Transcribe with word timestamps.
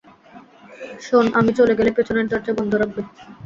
শোন, 1.01 1.25
আমি 1.39 1.51
চলে 1.59 1.73
গেলে, 1.79 1.89
পেছনের 1.97 2.25
দরজা 2.27 2.53
বন্ধ 2.59 2.71
রাখবি। 2.75 3.01